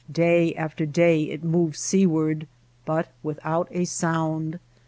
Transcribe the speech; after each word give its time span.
Day 0.11 0.55
after 0.55 0.87
day 0.87 1.25
it 1.29 1.43
moves 1.43 1.79
sea 1.79 2.07
ward, 2.07 2.47
but 2.85 3.09
without 3.21 3.67
a 3.69 3.85
sound. 3.85 4.57